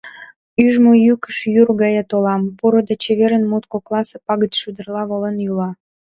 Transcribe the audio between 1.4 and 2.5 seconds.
йӱр гае толам,—